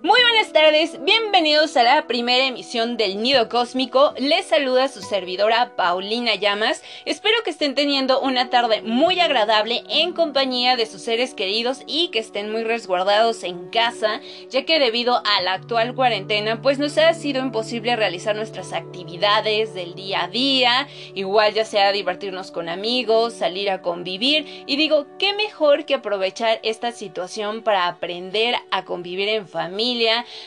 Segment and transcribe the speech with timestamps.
[0.00, 4.14] Muy buenas tardes, bienvenidos a la primera emisión del Nido Cósmico.
[4.16, 6.84] Les saluda su servidora Paulina Llamas.
[7.04, 12.08] Espero que estén teniendo una tarde muy agradable en compañía de sus seres queridos y
[12.08, 14.20] que estén muy resguardados en casa,
[14.50, 19.74] ya que debido a la actual cuarentena, pues nos ha sido imposible realizar nuestras actividades
[19.74, 24.64] del día a día, igual ya sea divertirnos con amigos, salir a convivir.
[24.66, 29.87] Y digo, qué mejor que aprovechar esta situación para aprender a convivir en familia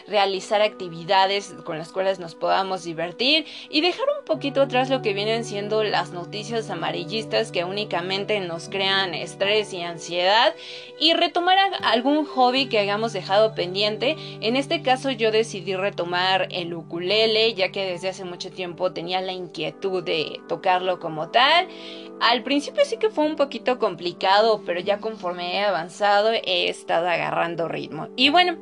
[0.08, 5.14] realizar actividades con las cuales nos podamos divertir y dejar un poquito atrás lo que
[5.14, 10.54] vienen siendo las noticias amarillistas que únicamente nos crean estrés y ansiedad
[11.00, 14.16] y retomar algún hobby que hayamos dejado pendiente.
[14.42, 19.22] En este caso yo decidí retomar el ukulele ya que desde hace mucho tiempo tenía
[19.22, 21.68] la inquietud de tocarlo como tal.
[22.22, 27.08] Al principio sí que fue un poquito complicado, pero ya conforme he avanzado he estado
[27.08, 28.10] agarrando ritmo.
[28.16, 28.58] Y bueno,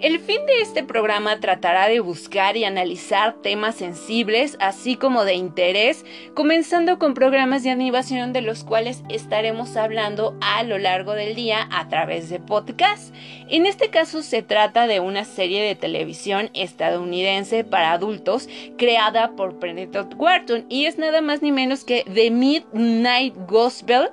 [0.00, 5.34] el fin de este programa tratará de buscar y analizar temas sensibles, así como de
[5.34, 11.34] interés, comenzando con programas de animación de los cuales estaremos hablando a lo largo del
[11.34, 13.14] día a través de podcast.
[13.48, 19.58] En este caso se trata de una serie de televisión estadounidense para adultos creada por
[19.58, 24.08] Predator Wharton y es nada más ni menos que The Midnight Night Gospel,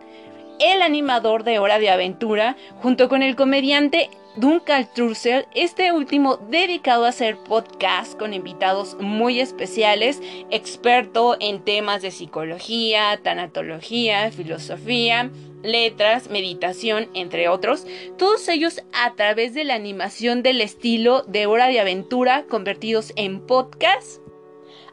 [0.59, 7.06] el animador de Hora de Aventura, junto con el comediante Duncan Trussell, este último dedicado
[7.06, 15.30] a hacer podcast con invitados muy especiales, experto en temas de psicología, tanatología, filosofía,
[15.64, 17.86] letras, meditación, entre otros,
[18.18, 23.45] todos ellos a través de la animación del estilo de Hora de Aventura convertidos en
[23.45, 24.22] podcast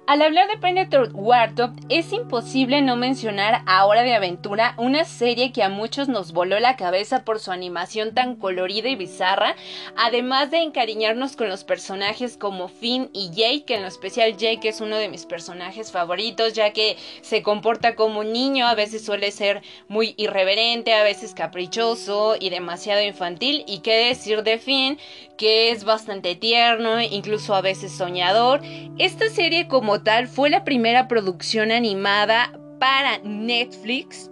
[0.08, 5.52] al hablar de Predator Wartop, es imposible no mencionar a Hora de Aventura, una serie
[5.52, 9.54] que a muchos nos voló la cabeza por su animación tan colorida y bizarra,
[9.98, 14.70] además de encariñarnos con los personajes como Finn y Jake, que en lo especial Jake
[14.70, 19.04] es uno de mis personajes favoritos, ya que se comporta como un niño, a veces
[19.04, 24.98] suele ser muy irreverente, a veces caprichoso y demasiado infantil, y qué decir de Finn,
[25.36, 28.60] que es bastante tierno, incluso a veces soñador.
[28.98, 34.30] Esta serie como tal fue la primera producción animada para Netflix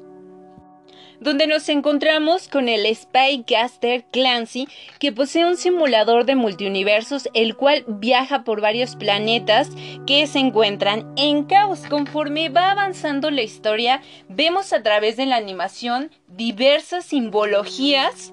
[1.20, 4.68] donde nos encontramos con el Spycaster Clancy,
[4.98, 9.70] que posee un simulador de multiuniversos, el cual viaja por varios planetas
[10.06, 11.80] que se encuentran en caos.
[11.88, 18.32] Conforme va avanzando la historia, vemos a través de la animación diversas simbologías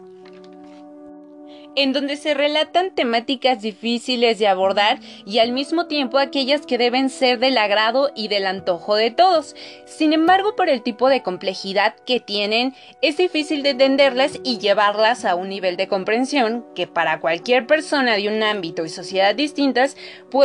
[1.76, 7.10] en donde se relatan temáticas difíciles de abordar y al mismo tiempo aquellas que deben
[7.10, 9.56] ser del agrado y del antojo de todos.
[9.86, 15.26] Sin embargo, por el tipo de complejidad que tienen, es difícil de entenderlas y llevarlas
[15.26, 19.98] a un nivel de comprensión que para cualquier persona de un ámbito y sociedad distintas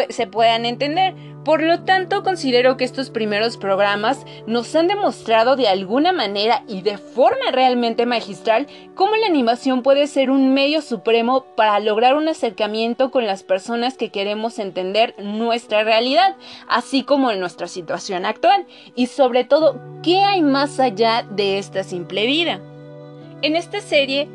[0.08, 1.14] se puedan entender.
[1.48, 6.82] Por lo tanto, considero que estos primeros programas nos han demostrado de alguna manera y
[6.82, 12.28] de forma realmente magistral cómo la animación puede ser un medio supremo para lograr un
[12.28, 16.36] acercamiento con las personas que queremos entender nuestra realidad,
[16.68, 22.26] así como nuestra situación actual, y sobre todo, ¿qué hay más allá de esta simple
[22.26, 22.60] vida?
[23.40, 24.28] En esta serie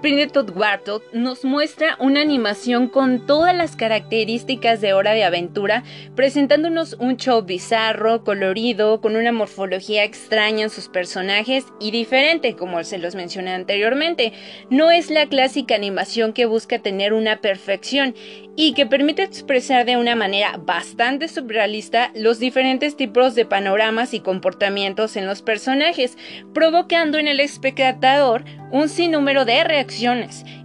[0.00, 5.82] Printed Warthog nos muestra una animación con todas las características de Hora de Aventura,
[6.14, 12.84] presentándonos un show bizarro, colorido, con una morfología extraña en sus personajes y diferente, como
[12.84, 14.32] se los mencioné anteriormente.
[14.70, 18.14] No es la clásica animación que busca tener una perfección
[18.54, 24.20] y que permite expresar de una manera bastante surrealista los diferentes tipos de panoramas y
[24.20, 26.16] comportamientos en los personajes,
[26.54, 29.87] provocando en el espectador un sinnúmero de reacciones.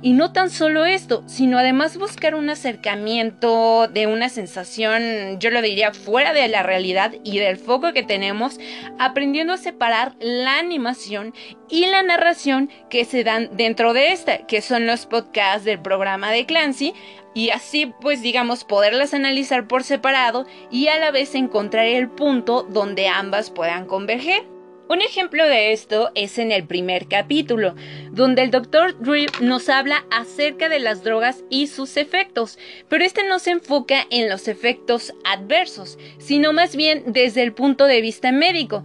[0.01, 5.61] Y no tan solo esto, sino además buscar un acercamiento de una sensación, yo lo
[5.61, 8.59] diría, fuera de la realidad y del foco que tenemos,
[8.99, 11.33] aprendiendo a separar la animación
[11.69, 16.31] y la narración que se dan dentro de esta, que son los podcasts del programa
[16.31, 16.93] de Clancy,
[17.33, 22.63] y así pues digamos poderlas analizar por separado y a la vez encontrar el punto
[22.63, 24.52] donde ambas puedan converger.
[24.89, 27.73] Un ejemplo de esto es en el primer capítulo,
[28.11, 28.99] donde el Dr.
[28.99, 32.59] Drip nos habla acerca de las drogas y sus efectos,
[32.89, 37.85] pero este no se enfoca en los efectos adversos, sino más bien desde el punto
[37.85, 38.83] de vista médico,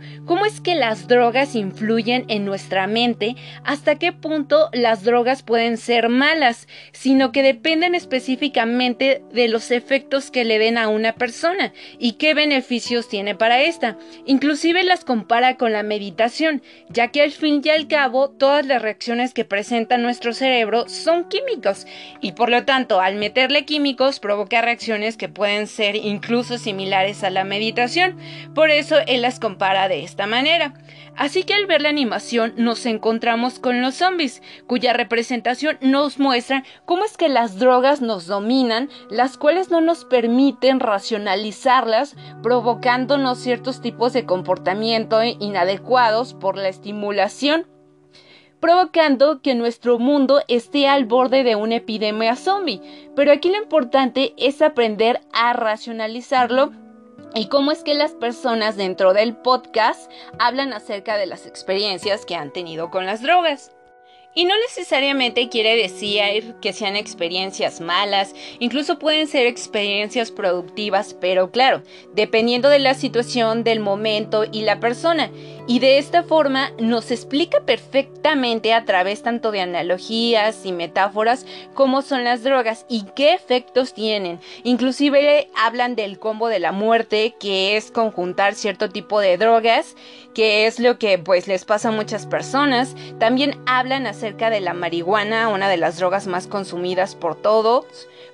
[0.49, 6.09] es que las drogas influyen en nuestra mente, hasta qué punto las drogas pueden ser
[6.09, 12.13] malas, sino que dependen específicamente de los efectos que le den a una persona y
[12.13, 13.99] qué beneficios tiene para esta.
[14.25, 18.81] Inclusive las compara con la meditación, ya que al fin y al cabo todas las
[18.81, 21.87] reacciones que presenta nuestro cerebro son químicos
[22.23, 27.29] y por lo tanto al meterle químicos provoca reacciones que pueden ser incluso similares a
[27.29, 28.17] la meditación.
[28.55, 30.38] Por eso él las compara de esta manera.
[31.17, 36.63] Así que al ver la animación nos encontramos con los zombies, cuya representación nos muestra
[36.85, 43.81] cómo es que las drogas nos dominan, las cuales no nos permiten racionalizarlas, provocándonos ciertos
[43.81, 47.67] tipos de comportamiento inadecuados por la estimulación
[48.61, 52.81] provocando que nuestro mundo esté al borde de una epidemia zombie.
[53.15, 56.73] Pero aquí lo importante es aprender a racionalizarlo
[57.35, 62.35] y cómo es que las personas dentro del podcast hablan acerca de las experiencias que
[62.35, 63.73] han tenido con las drogas.
[64.35, 71.51] Y no necesariamente quiere decir que sean experiencias malas, incluso pueden ser experiencias productivas, pero
[71.51, 71.83] claro,
[72.15, 75.31] dependiendo de la situación, del momento y la persona.
[75.71, 81.45] Y de esta forma nos explica perfectamente a través tanto de analogías y metáforas
[81.75, 84.41] cómo son las drogas y qué efectos tienen.
[84.65, 89.95] Inclusive hablan del combo de la muerte, que es conjuntar cierto tipo de drogas,
[90.35, 92.97] que es lo que pues les pasa a muchas personas.
[93.19, 97.85] También hablan acerca de la marihuana, una de las drogas más consumidas por todos.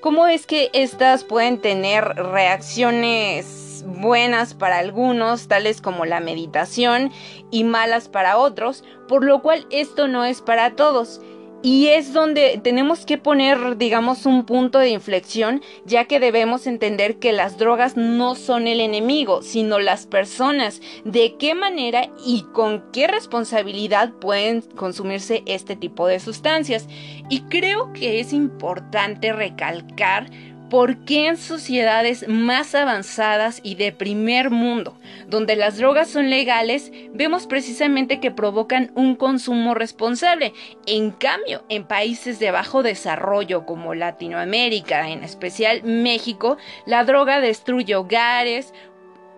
[0.00, 7.12] Cómo es que estas pueden tener reacciones buenas para algunos, tales como la meditación,
[7.50, 11.20] y malas para otros, por lo cual esto no es para todos.
[11.64, 17.18] Y es donde tenemos que poner, digamos, un punto de inflexión, ya que debemos entender
[17.18, 20.82] que las drogas no son el enemigo, sino las personas.
[21.06, 26.86] De qué manera y con qué responsabilidad pueden consumirse este tipo de sustancias.
[27.30, 30.26] Y creo que es importante recalcar
[30.70, 36.90] ¿Por qué en sociedades más avanzadas y de primer mundo, donde las drogas son legales,
[37.12, 40.52] vemos precisamente que provocan un consumo responsable?
[40.86, 46.56] En cambio, en países de bajo desarrollo como Latinoamérica, en especial México,
[46.86, 48.72] la droga destruye hogares,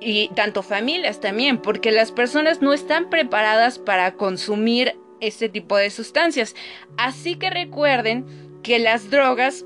[0.01, 5.91] y tanto familias también, porque las personas no están preparadas para consumir este tipo de
[5.91, 6.55] sustancias.
[6.99, 9.65] Así que recuerden que las drogas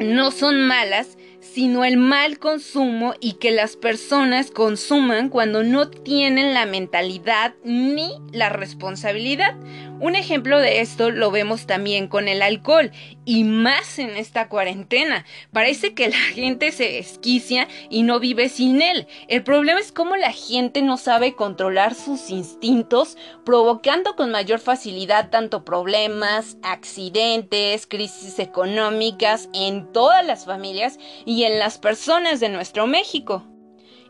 [0.00, 6.54] no son malas, sino el mal consumo y que las personas consuman cuando no tienen
[6.54, 9.56] la mentalidad ni la responsabilidad.
[10.00, 12.90] Un ejemplo de esto lo vemos también con el alcohol
[13.26, 15.26] y más en esta cuarentena.
[15.52, 19.06] Parece que la gente se esquicia y no vive sin él.
[19.28, 25.28] El problema es cómo la gente no sabe controlar sus instintos, provocando con mayor facilidad
[25.28, 32.86] tanto problemas, accidentes, crisis económicas en todas las familias y en las personas de nuestro
[32.86, 33.44] México.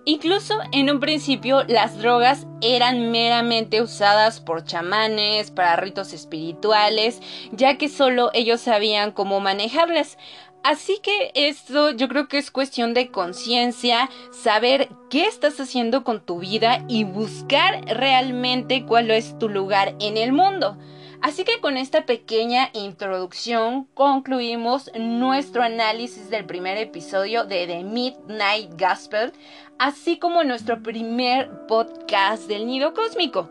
[0.07, 7.21] Incluso en un principio las drogas eran meramente usadas por chamanes para ritos espirituales,
[7.53, 10.17] ya que solo ellos sabían cómo manejarlas.
[10.63, 16.21] Así que esto yo creo que es cuestión de conciencia, saber qué estás haciendo con
[16.21, 20.77] tu vida y buscar realmente cuál es tu lugar en el mundo.
[21.23, 28.71] Así que con esta pequeña introducción concluimos nuestro análisis del primer episodio de The Midnight
[28.81, 29.33] Gospel,
[29.79, 33.51] así como nuestro primer podcast del Nido Cósmico.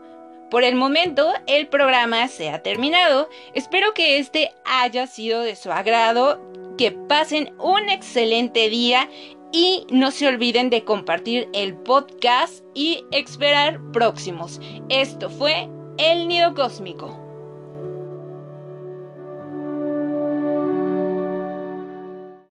[0.50, 3.28] Por el momento, el programa se ha terminado.
[3.54, 6.40] Espero que este haya sido de su agrado,
[6.76, 9.08] que pasen un excelente día
[9.52, 14.60] y no se olviden de compartir el podcast y esperar próximos.
[14.88, 15.68] Esto fue
[15.98, 17.19] El Nido Cósmico.